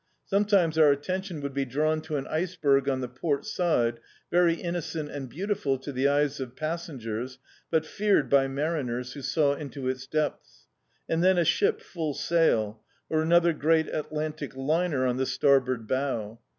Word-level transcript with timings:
Sometimes 0.25 0.79
our 0.79 0.95
attmtion 0.95 1.43
would 1.43 1.53
be 1.53 1.63
drawn 1.63 2.01
to 2.01 2.15
an 2.15 2.25
ice 2.25 2.55
berg 2.55 2.89
on 2.89 3.01
the 3.01 3.07
port 3.07 3.45
side, 3.45 3.99
very 4.31 4.55
innocent 4.55 5.11
and 5.11 5.29
beautiful 5.29 5.77
to 5.77 5.91
the 5.91 6.07
eyes 6.07 6.39
of 6.39 6.55
passengers, 6.55 7.37
but 7.69 7.85
feared 7.85 8.27
by 8.27 8.47
mariners, 8.47 9.13
who 9.13 9.21
saw 9.21 9.53
into 9.53 9.87
its 9.87 10.07
depths. 10.07 10.65
And 11.07 11.23
then 11.23 11.37
a 11.37 11.45
ship 11.45 11.81
full 11.81 12.15
sail; 12.15 12.81
or 13.11 13.21
another 13.21 13.53
great 13.53 13.85
Adantic 13.93 14.55
liner 14.55 15.05
on 15.05 15.17
the 15.17 15.27
starboard 15.27 15.87
bow. 15.87 16.39